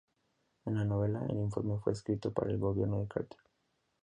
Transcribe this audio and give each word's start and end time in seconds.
En 0.65 0.73
la 0.77 0.83
novela, 0.83 1.23
el 1.29 1.37
informe 1.37 1.77
fue 1.77 1.93
escrito 1.93 2.33
para 2.33 2.49
el 2.49 2.57
"gobierno 2.57 3.01
de 3.01 3.07
Carter". 3.07 3.37